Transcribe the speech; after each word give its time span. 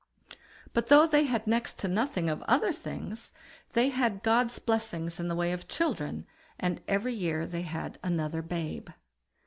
But 0.73 0.87
though 0.87 1.05
they 1.05 1.25
had 1.25 1.45
next 1.45 1.77
to 1.77 1.87
nothing 1.87 2.27
of 2.27 2.41
other 2.47 2.71
things, 2.73 3.31
they 3.73 3.89
had 3.89 4.23
God's 4.23 4.57
blessing 4.57 5.11
in 5.19 5.27
the 5.27 5.35
way 5.35 5.51
of 5.51 5.67
children, 5.67 6.25
and 6.59 6.81
every 6.87 7.13
year 7.13 7.45
they 7.45 7.61
had 7.61 7.99
another 8.01 8.41
babe. 8.41 8.89